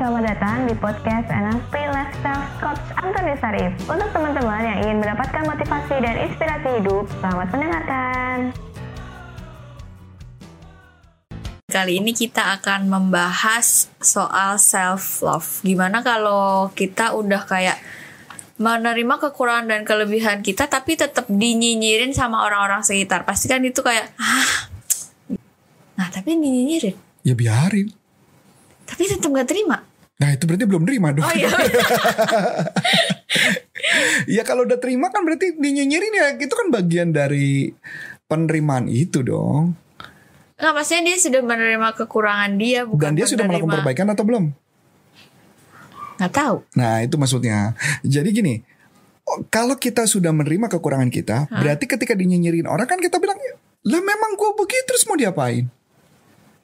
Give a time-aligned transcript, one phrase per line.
[0.00, 3.68] selamat datang di podcast NLP Lifestyle Coach Antoni Sarif.
[3.84, 8.36] Untuk teman-teman yang ingin mendapatkan motivasi dan inspirasi hidup, selamat mendengarkan.
[11.68, 15.60] Kali ini kita akan membahas soal self love.
[15.60, 17.76] Gimana kalau kita udah kayak
[18.56, 23.28] menerima kekurangan dan kelebihan kita tapi tetap dinyinyirin sama orang-orang sekitar.
[23.28, 24.72] Pasti kan itu kayak ah.
[26.00, 26.96] Nah, tapi dinyinyirin.
[27.20, 27.92] Ya biarin.
[28.88, 29.89] Tapi tetap gak terima.
[30.20, 31.24] Nah itu berarti belum terima dong.
[31.24, 31.48] Oh iya.
[34.36, 37.72] ya kalau udah terima kan berarti dinyinyirin ya itu kan bagian dari
[38.28, 39.74] penerimaan itu dong.
[40.60, 44.24] Nggak, maksudnya dia sudah menerima kekurangan dia bukan Dan dia sudah melakukan menerima- perbaikan atau
[44.28, 44.44] belum?
[46.20, 46.56] Nggak tahu.
[46.76, 47.72] Nah itu maksudnya.
[48.04, 48.54] Jadi gini,
[49.24, 53.40] oh, kalau kita sudah menerima kekurangan kita, berarti ketika dinyinyirin orang kan kita bilang,
[53.88, 55.64] lah memang gue begitu terus mau diapain?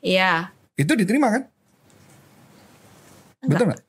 [0.05, 0.53] Iya.
[0.77, 1.49] Itu diterima kan?
[3.47, 3.83] Betul nggak?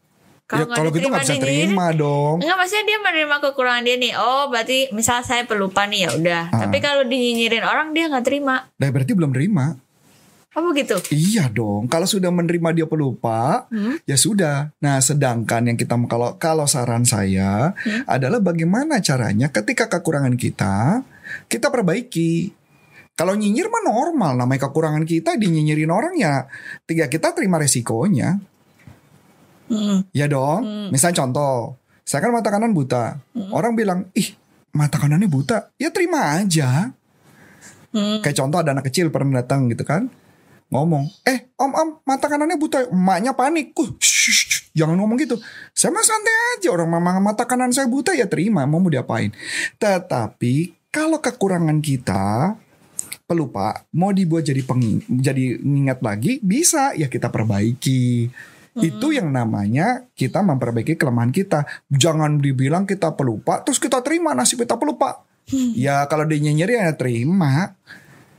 [0.48, 2.40] Kalau Ya kalau gitu nggak bisa terima dong.
[2.40, 4.14] Enggak maksudnya dia menerima kekurangan dia nih.
[4.16, 6.44] Oh berarti misal saya pelupa nih ya udah.
[6.56, 6.60] Ah.
[6.64, 8.64] Tapi kalau dinyinyirin orang dia nggak terima.
[8.80, 9.76] Nah berarti belum terima.
[10.56, 10.98] Apa gitu?
[11.14, 11.86] Iya dong.
[11.86, 14.02] Kalau sudah menerima dia pelupa, Hmm?
[14.10, 14.74] ya sudah.
[14.82, 18.02] Nah, sedangkan yang kita kalau kalau saran saya Hmm?
[18.10, 21.06] adalah bagaimana caranya ketika kekurangan kita
[21.46, 22.56] kita perbaiki.
[23.14, 26.46] Kalau nyinyir mah normal, namanya kekurangan kita dinyinyirin orang ya,
[26.86, 28.38] tiga kita terima resikonya.
[29.68, 30.08] Hmm.
[30.16, 30.64] Ya dong.
[30.64, 30.88] Hmm.
[30.90, 31.76] Misal contoh,
[32.08, 33.20] saya kan mata kanan buta.
[33.52, 34.36] Orang bilang, ih
[34.72, 35.72] mata kanannya buta.
[35.76, 36.92] Ya terima aja.
[37.92, 38.20] Hmm.
[38.24, 40.08] Kayak contoh ada anak kecil pernah datang gitu kan.
[40.68, 42.92] Ngomong, eh om om mata kanannya buta.
[42.92, 43.72] Emaknya panik.
[43.76, 45.40] Uh, shh, shh, jangan ngomong gitu.
[45.72, 46.70] Saya mah santai aja.
[46.76, 48.68] Orang mama mata kanan saya buta ya terima.
[48.68, 49.32] Mau mau diapain.
[49.80, 52.56] Tetapi kalau kekurangan kita
[53.28, 58.32] pelupa mau dibuat jadi peng, jadi ingat lagi bisa ya kita perbaiki.
[58.84, 61.66] Itu yang namanya kita memperbaiki kelemahan kita.
[61.90, 65.26] Jangan dibilang kita pelupa terus kita terima nasib kita pelupa.
[65.52, 67.76] Ya kalau dia nyinyir ya terima.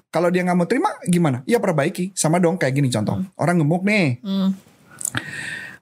[0.08, 1.44] Kalau dia nggak mau terima gimana?
[1.44, 2.16] Ya perbaiki.
[2.16, 3.20] Sama dong kayak gini contoh.
[3.36, 4.20] Orang gemuk nih.
[4.24, 4.56] Hmm.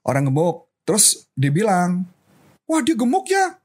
[0.02, 0.66] Orang gemuk.
[0.86, 2.06] Terus dia bilang,
[2.66, 3.58] wah dia gemuk ya.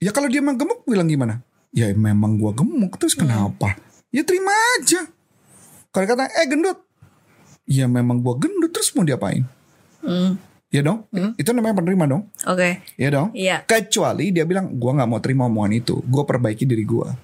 [0.00, 1.40] Ya kalau dia memang gemuk bilang gimana?
[1.72, 3.00] Ya memang gua gemuk.
[3.00, 3.76] Terus kenapa?
[4.12, 5.08] Ya terima aja.
[5.88, 6.84] Kalau kata, eh gendut.
[7.64, 8.72] Ya memang gua gendut.
[8.72, 9.48] Terus mau diapain?
[10.04, 10.36] Hmm.
[10.74, 11.06] Ya dong.
[11.38, 12.22] Itu namanya penerima dong.
[12.50, 12.82] Oke.
[12.98, 13.30] Ya dong.
[13.30, 13.62] Iya.
[13.64, 16.02] Kecuali dia bilang, gua nggak mau terima omongan itu.
[16.04, 17.14] Gua perbaiki diri gua.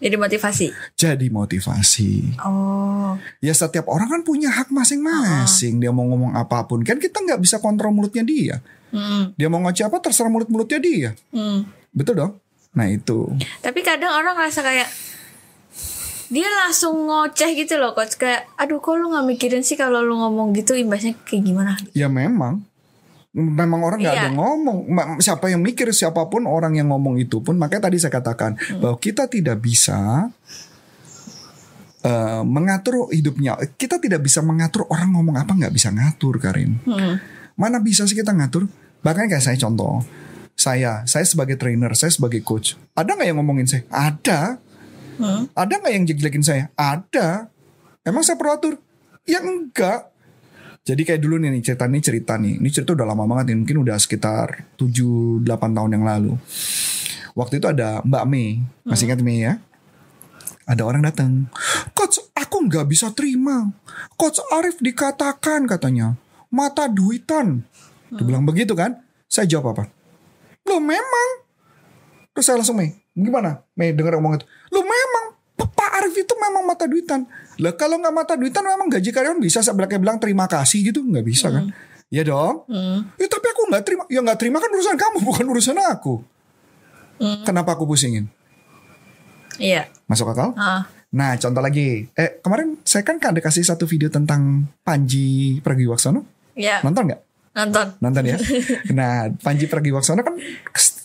[0.00, 0.66] Jadi motivasi.
[0.96, 2.40] Jadi motivasi.
[2.40, 3.20] Oh.
[3.44, 5.76] Ya setiap orang kan punya hak masing-masing.
[5.76, 6.80] Dia mau ngomong apa pun.
[6.80, 8.56] Kan kita nggak bisa kontrol mulutnya dia.
[8.92, 9.36] Hmm.
[9.36, 11.10] Dia mau ngoceh apa terserah mulut-mulutnya dia.
[11.32, 11.68] Hmm.
[11.92, 12.32] Betul dong?
[12.72, 13.28] Nah itu.
[13.60, 14.88] Tapi kadang orang ngerasa kayak
[16.30, 20.14] dia langsung ngoceh gitu loh coach kayak aduh kok lu nggak mikirin sih kalau lu
[20.14, 22.62] ngomong gitu imbasnya kayak gimana Ya memang.
[23.30, 24.22] Memang orang nggak Iya.
[24.24, 24.78] ada ngomong.
[25.18, 27.54] Siapa yang mikir siapa pun orang yang ngomong itu pun.
[27.54, 30.30] Makanya tadi saya katakan bahwa kita tidak bisa
[32.00, 33.54] eh, mengatur hidupnya.
[33.76, 36.80] Kita tidak bisa mengatur orang ngomong apa nggak bisa ngatur Karin.
[36.82, 37.14] hmm.
[37.54, 38.66] Mana bisa sih kita ngatur?
[39.00, 40.00] Bahkan kayak saya contoh.
[40.56, 42.76] Saya, saya sebagai trainer, saya sebagai coach.
[42.92, 43.82] Ada nggak yang ngomongin saya?
[43.88, 44.60] Ada.
[45.20, 45.44] Hmm.
[45.52, 46.64] Ada nggak yang jelek-jelekin saya?
[46.72, 47.52] Ada.
[48.00, 48.80] Emang saya perlu?
[49.28, 50.08] Ya enggak.
[50.80, 52.56] Jadi kayak dulu nih cerita nih cerita nih.
[52.56, 53.56] Ini cerita udah lama banget nih.
[53.60, 56.32] Mungkin udah sekitar 7-8 tahun yang lalu.
[57.36, 58.64] Waktu itu ada Mbak Mei.
[58.88, 59.60] Masih ingat Mei ya?
[60.64, 61.52] Ada orang datang.
[61.92, 63.68] Coach, aku nggak bisa terima.
[64.16, 66.16] Coach Arif dikatakan katanya
[66.48, 67.62] mata duitan.
[68.10, 68.98] Dia bilang begitu kan?
[69.30, 69.84] Saya jawab apa?
[70.66, 71.28] Loh memang.
[72.34, 73.62] Terus saya langsung Mei, gimana?
[73.74, 74.46] Mei dengar ngomong itu.
[74.90, 75.24] Memang
[75.60, 77.28] Pak Arif itu memang mata duitan.
[77.60, 81.04] Lah kalau nggak mata duitan memang gaji karyawan bisa sebelah kayak bilang terima kasih gitu
[81.04, 81.68] nggak bisa kan?
[82.10, 82.64] Ya dong.
[82.66, 83.06] Hmm.
[83.20, 84.02] Ya tapi aku nggak terima.
[84.08, 86.24] Ya nggak terima kan urusan kamu bukan urusan aku.
[87.44, 88.32] Kenapa aku pusingin?
[89.60, 90.56] iya Masuk akal?
[90.56, 92.08] ah Nah contoh lagi.
[92.16, 96.24] Eh kemarin saya kan ada kasih satu video tentang Panji Pragiwaksono.
[96.56, 97.20] ya Nonton nggak?
[97.50, 98.36] nonton Nonton ya.
[98.96, 100.38] nah Panji Pragiwaksono kan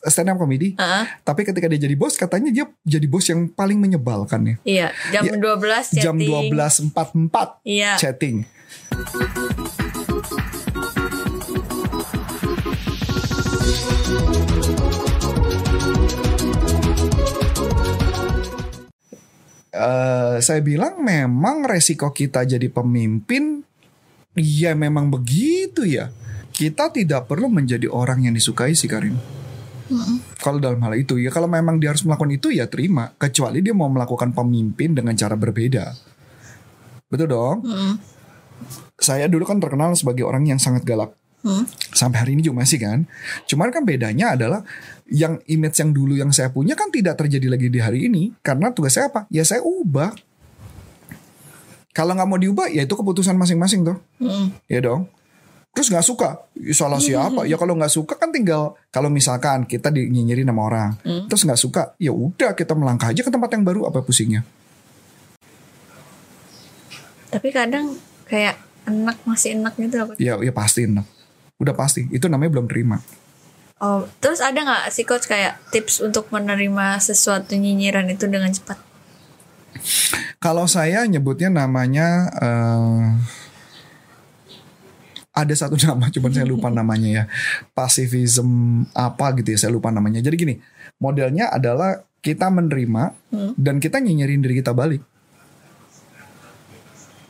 [0.06, 0.74] stand up comedy.
[0.76, 4.56] ah Tapi ketika dia jadi bos katanya dia jadi bos yang paling menyebalkan ya.
[4.64, 6.52] iya jam Ya, 12 Jam chatting.
[6.94, 7.92] 12.44 Iya.
[7.98, 8.36] chatting.
[19.76, 23.60] Eh, saya bilang memang resiko kita jadi pemimpin
[24.34, 26.08] ya memang begitu ya.
[26.56, 28.88] Kita tidak perlu menjadi orang yang disukai sih
[29.86, 30.18] Karin.
[30.42, 33.14] Kalau dalam hal itu ya kalau memang dia harus melakukan itu ya terima.
[33.16, 35.94] Kecuali dia mau melakukan pemimpin dengan cara berbeda.
[37.10, 37.58] Betul dong?
[37.66, 37.96] Mm.
[38.96, 41.12] saya dulu kan terkenal sebagai orang yang sangat galak.
[41.46, 41.68] Hmm.
[41.94, 43.06] Sampai hari ini juga masih kan.
[43.46, 44.66] Cuman kan bedanya adalah
[45.06, 48.34] yang image yang dulu yang saya punya kan tidak terjadi lagi di hari ini.
[48.42, 49.30] Karena tugas saya apa?
[49.30, 50.16] Ya saya ubah.
[51.94, 53.98] Kalau nggak mau diubah ya itu keputusan masing-masing tuh.
[54.18, 54.56] Hmm.
[54.66, 55.06] Ya dong.
[55.76, 57.44] Terus nggak suka, ya salah siapa?
[57.44, 60.96] Ya kalau nggak suka kan tinggal kalau misalkan kita di- nyinyirin sama orang,
[61.28, 64.48] terus nggak suka, ya udah kita melangkah aja ke tempat yang baru apa pusingnya?
[67.28, 67.92] Tapi kadang
[68.24, 68.56] kayak
[68.88, 70.00] enak masih enak gitu.
[70.08, 70.20] Coach.
[70.22, 71.04] Ya ya pasti enak.
[71.60, 72.08] Udah pasti.
[72.08, 73.04] Itu namanya belum terima.
[73.84, 78.80] Oh, terus ada nggak sih coach kayak tips untuk menerima sesuatu nyinyiran itu dengan cepat?
[80.40, 83.04] Kalau saya nyebutnya namanya eh,
[85.36, 87.24] ada satu nama, cuman saya lupa namanya ya.
[87.72, 88.48] Pasifism
[88.92, 90.24] apa gitu ya, saya lupa namanya.
[90.24, 90.56] Jadi gini,
[90.98, 93.14] modelnya adalah kita menerima
[93.54, 95.04] dan kita nyinyirin diri kita balik.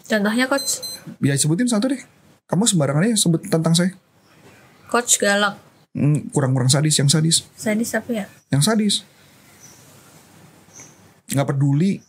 [0.05, 0.85] Contohnya coach,
[1.17, 2.01] Ya sebutin satu deh.
[2.45, 3.89] Kamu sembarangan aja sebut tentang saya.
[4.85, 5.57] coach galak,
[5.91, 8.25] Hmm, kurang-kurang sadis, yang sadis, sadis apa ya?
[8.47, 9.01] yang sadis.
[11.25, 12.03] Nggak peduli,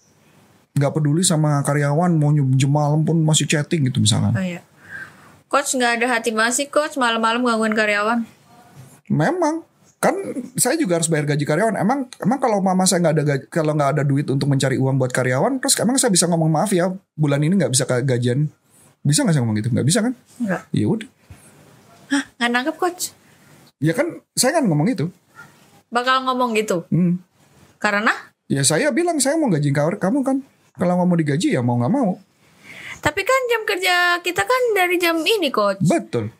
[0.74, 4.34] nggak peduli sama karyawan mau jam malam pun masih chatting gitu misalkan.
[4.34, 4.60] Oh iya.
[5.46, 8.26] Coach nggak ada hati banget sih coach malam-malam gangguin karyawan.
[9.06, 9.62] Memang
[10.02, 10.12] kan
[10.58, 11.78] saya juga harus bayar gaji karyawan.
[11.78, 14.98] Emang emang kalau mama saya nggak ada gaji, kalau nggak ada duit untuk mencari uang
[14.98, 18.50] buat karyawan, terus emang saya bisa ngomong maaf ya bulan ini nggak bisa ke gajian.
[19.06, 19.70] Bisa nggak saya ngomong gitu?
[19.70, 20.12] Nggak bisa kan?
[20.42, 20.62] Enggak.
[20.74, 21.08] Ya udah.
[22.10, 23.02] Hah, nggak nangkep coach?
[23.78, 25.06] Ya kan saya kan ngomong itu.
[25.94, 26.82] Bakal ngomong gitu.
[26.90, 27.22] Hmm.
[27.78, 28.10] Karena
[28.46, 30.38] Ya saya bilang saya mau gaji kamu kan.
[30.78, 32.14] Kalau nggak mau digaji ya mau nggak mau.
[33.00, 35.80] Tapi kan jam kerja kita kan dari jam ini coach.
[35.80, 36.30] Betul,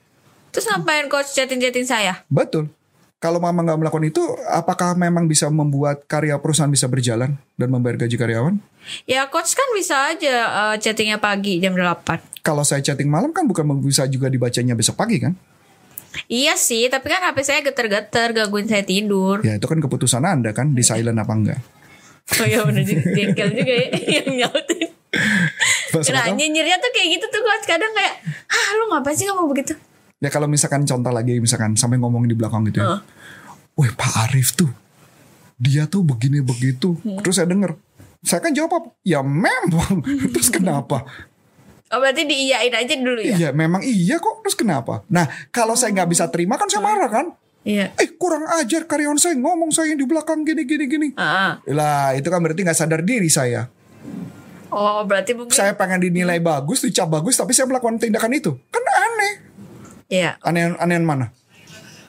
[0.50, 2.25] Terus ngapain coach chatting-chatting saya?
[2.29, 2.73] betul.
[3.17, 8.05] Kalau mama nggak melakukan itu, apakah memang bisa membuat karya perusahaan bisa berjalan dan membayar
[8.05, 8.61] gaji karyawan?
[9.08, 12.44] Ya coach kan bisa aja eh, chattingnya pagi jam 8.
[12.44, 15.32] Kalau saya chatting malam kan bukan bisa juga dibacanya besok pagi kan?
[16.29, 19.41] Iya sih, tapi kan HP saya geter-geter gangguin saya tidur.
[19.44, 21.61] Ya itu kan keputusan anda kan di silent apa enggak?
[22.37, 23.87] Oh iya bener jengkel juga ya
[24.20, 24.88] yang nyautin.
[26.05, 28.21] Nah nyinyirnya tuh kayak gitu tuh coach kadang kayak,
[28.51, 29.75] ah lu ngapain sih ngomong begitu?
[30.17, 32.97] ya kalau misalkan contoh lagi misalkan sampai ngomongin di belakang gitu ya.
[32.97, 33.01] Heeh.
[33.77, 34.73] Wih Pak Arif tuh,
[35.61, 36.97] dia tuh begini begitu.
[37.05, 37.21] Hmm.
[37.21, 37.77] Terus saya denger,
[38.25, 38.89] saya kan jawab apa?
[39.05, 40.01] Ya memang.
[40.33, 41.05] Terus kenapa?
[41.87, 43.37] Oh berarti diiyain aja dulu ya?
[43.37, 44.43] Iya memang iya kok.
[44.43, 45.05] Terus kenapa?
[45.13, 47.27] Nah kalau saya nggak bisa terima kan saya marah kan?
[47.63, 47.95] Iya.
[47.99, 51.09] Eh kurang ajar karyawan saya ngomong saya di belakang gini gini gini.
[51.15, 51.53] Ah, ah.
[51.71, 53.71] Lah itu kan berarti nggak sadar diri saya.
[54.76, 58.52] Oh berarti mungkin Saya pengen dinilai bagus, dicap bagus, tapi saya melakukan tindakan itu.
[58.69, 59.32] Kan aneh.
[60.06, 61.32] Iya Aneh aneh yang mana?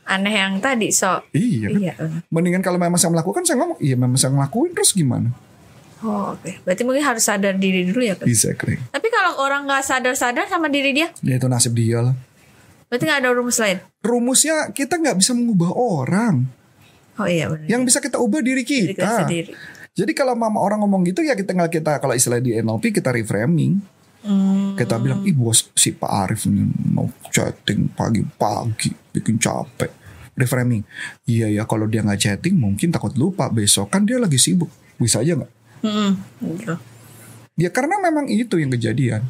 [0.03, 1.67] aneh yang tadi so Iya.
[1.67, 1.79] kan?
[1.79, 1.93] Iya.
[2.27, 5.35] Mendingan kalau memang saya melakukan saya ngomong, iya memang saya ngelakuin terus gimana?
[5.99, 8.79] Oh oke Berarti mungkin harus sadar diri dulu ya coach Exactly.
[8.87, 12.15] Tapi kalau orang nggak sadar-sadar sama diri dia Ya itu nasib dia lah.
[12.85, 16.47] Berarti nggak ada rumus lain Rumusnya kita nggak bisa mengubah orang.
[17.17, 19.19] Oh iya benar Yang bisa kita ubah diri Diri kita kita.
[19.23, 19.51] sendiri
[19.97, 23.09] Jadi kalau mama orang ngomong gitu ya kita tinggal kita kalau istilah di NLP kita
[23.09, 23.81] reframing.
[24.21, 24.77] hmm.
[24.77, 29.89] Kita bilang, ih bos si Pak Arif nih mau chatting pagi-pagi bikin capek.
[30.37, 30.85] Reframing.
[31.25, 34.69] Iya ya kalau dia nggak chatting mungkin takut lupa besok kan dia lagi sibuk.
[35.01, 35.51] Bisa aja nggak?
[35.81, 36.13] Hmm,
[36.45, 36.77] gitu.
[37.57, 39.25] Ya karena memang itu yang kejadian.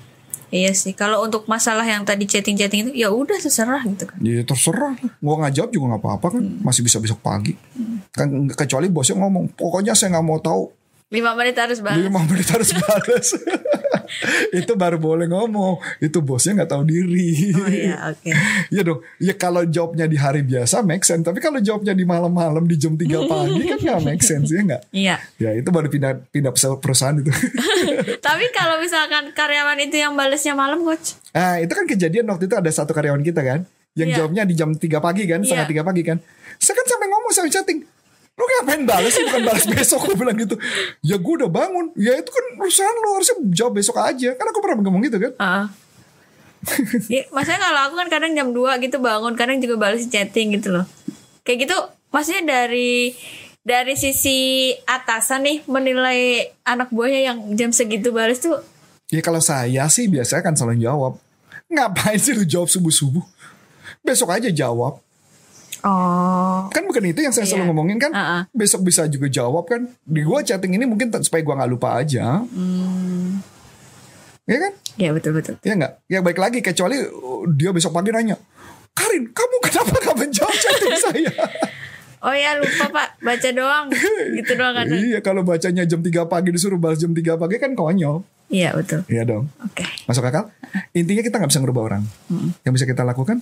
[0.48, 4.44] Iya sih kalau untuk masalah yang tadi chatting-chatting itu ya udah terserah gitu kan Ya
[4.48, 4.96] terserah.
[5.20, 6.44] Gua nggak jawab juga nggak apa-apa kan.
[6.64, 7.56] Masih bisa besok pagi.
[8.16, 10.72] Kan kecuali bosnya ngomong, pokoknya saya nggak mau tahu.
[11.08, 13.28] Lima menit harus banget Lima menit harus balas.
[14.60, 15.78] itu baru boleh ngomong.
[16.00, 17.52] Itu bosnya nggak tahu diri.
[17.54, 18.30] Oh iya oke
[18.70, 19.00] Iya dong.
[19.20, 21.22] Ya kalau jawabnya di hari biasa make sense.
[21.22, 24.82] Tapi kalau jawabnya di malam-malam di jam 3 pagi kan nggak make sense ya nggak?
[24.92, 27.30] Iya Ya itu baru pindah pindah perusahaan itu.
[28.20, 32.56] Tapi kalau misalkan karyawan itu yang balesnya malam coach ah itu kan kejadian waktu itu
[32.58, 33.64] ada satu karyawan kita kan.
[33.98, 34.18] Yang Iya.
[34.22, 35.42] jawabnya di jam 3 pagi kan.
[35.42, 35.72] Setengah Iya.
[35.74, 36.18] tiga pagi kan.
[36.58, 37.80] Saya kan sampai ngomong sampai chatting.
[38.38, 39.26] Lu ngapain balas sih?
[39.26, 40.54] Bukan balas besok Gue bilang gitu.
[41.02, 41.90] Ya gue udah bangun.
[41.98, 44.38] Ya itu kan urusan lu Harusnya jawab besok aja.
[44.38, 45.34] Kan aku pernah ngomong gitu kan.
[45.34, 45.66] Heeh.
[47.08, 50.74] Iya, maksudnya kalau aku kan kadang jam 2 gitu bangun, kadang juga balas chatting gitu
[50.76, 50.86] loh.
[51.48, 51.78] Kayak gitu,
[52.12, 53.16] maksudnya dari
[53.64, 58.60] dari sisi atasan nih menilai anak buahnya yang jam segitu balas tuh.
[59.08, 61.14] Ya kalau saya sih biasanya kan selalu jawab.
[61.72, 63.24] Ngapain sih lu jawab subuh-subuh?
[64.04, 65.00] Besok aja jawab
[65.88, 67.70] oh Kan bukan itu yang saya selalu Iya.
[67.72, 68.42] ngomongin kan Uh-uh.
[68.52, 72.44] Besok bisa juga jawab kan Di gua chatting ini mungkin supaya gua gak lupa aja
[72.44, 73.40] Hmm.
[74.44, 75.56] Ya kan ya betul betul.
[75.62, 78.36] Ya nggak Ya baik lagi Kecuali uh, dia besok pagi nanya
[78.92, 81.32] Karin kamu kenapa gak menjawab chatting saya
[82.18, 83.94] Oh ya lupa pak, baca doang,
[84.34, 84.90] gitu doang kan.
[84.90, 89.06] Iya kalau bacanya jam 3 pagi disuruh balas jam 3 pagi kan konyol Iya betul.
[89.06, 89.46] Iya dong.
[89.62, 89.86] Oke.
[90.04, 90.50] Masuk akal?
[90.92, 92.04] Intinya kita nggak bisa ngerubah orang.
[92.66, 93.38] Yang bisa kita lakukan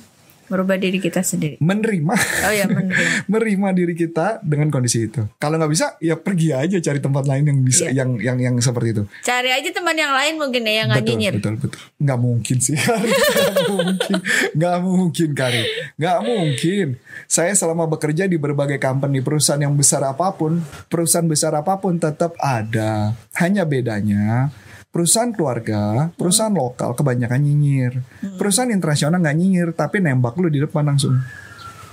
[0.46, 1.58] Merubah diri kita sendiri.
[1.58, 2.14] menerima,
[2.46, 3.26] Oh ya menerima.
[3.32, 5.26] menerima diri kita dengan kondisi itu.
[5.36, 8.04] Kalau nggak bisa, ya pergi aja cari tempat lain yang bisa, Iya.
[8.04, 9.04] yang yang yang seperti itu.
[9.22, 11.34] Cari aja teman yang lain mungkin ya yang nggak betul, nyinyir.
[11.38, 11.80] betul, betul.
[11.98, 12.78] Nggak mungkin sih.
[12.86, 14.16] Nggak mungkin,
[14.54, 15.64] nggak mungkin, Kari.
[15.96, 16.88] Nggak mungkin.
[17.26, 21.96] Saya selama bekerja di berbagai company, perusahaan yang besar apa pun, perusahaan besar apa pun
[21.96, 23.16] tetap ada.
[23.34, 24.52] Hanya bedanya,
[24.96, 28.00] perusahaan keluarga, perusahaan lokal kebanyakan nyinyir.
[28.40, 31.20] Perusahaan internasional nggak nyinyir, tapi nembak lu di depan langsung.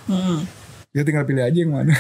[0.06, 0.46] Hmm.
[0.94, 1.90] Ya tinggal pilih aja yang mana.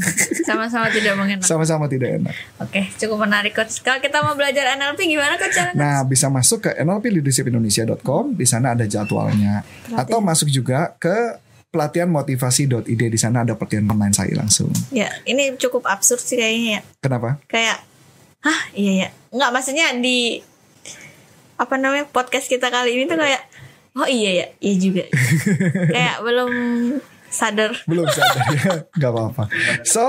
[0.48, 1.42] Sama-sama tidak mengenal.
[1.42, 2.36] Sama-sama tidak enak.
[2.62, 3.82] Oke, cukup menarik coach.
[3.82, 5.74] Kalau kita mau belajar NLP gimana coach caranya?
[5.74, 9.66] Nah, bisa masuk ke nlpleadershipindonesia.com, di sana ada jadwalnya.
[9.98, 11.42] Atau masuk juga ke
[11.72, 14.70] pelatihan motivasi.id di sana ada pelatihan online saya langsung.
[14.92, 16.80] Ya, ini cukup absurd sih kayaknya ya.
[17.00, 17.40] Kenapa?
[17.48, 17.80] Kayak,
[18.44, 19.08] hah iya ya.
[19.32, 20.44] Enggak, maksudnya di
[21.62, 23.46] apa namanya podcast kita kali ini tuh kayak,
[23.94, 25.04] oh iya ya, iya juga.
[25.94, 26.50] kayak belum
[27.30, 27.70] sadar.
[27.86, 29.44] Belum sadar ya, nggak apa-apa.
[29.86, 30.02] So,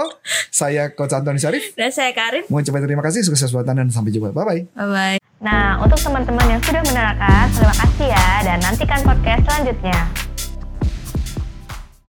[0.49, 1.77] saya Coach Antoni Syarif.
[1.77, 2.49] Dan saya Karin.
[2.49, 4.33] Mau ucapkan terima kasih, sukses buat Anda dan sampai jumpa.
[4.33, 4.61] Bye-bye.
[4.73, 5.17] Bye bye.
[5.43, 10.32] Nah, untuk teman-teman yang sudah menerangkan, terima kasih ya dan nantikan podcast selanjutnya.